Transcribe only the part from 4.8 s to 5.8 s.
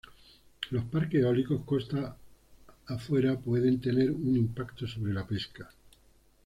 sobre la pesca.